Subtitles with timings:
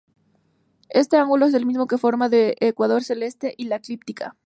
[0.89, 4.35] Este ángulo es el mismo que forman el ecuador celeste y la eclíptica.